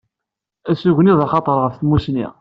Asugen 0.71 1.09
i 1.11 1.13
d 1.19 1.19
axatar 1.25 1.57
ɣef 1.63 1.75
tmusni. 1.75 2.25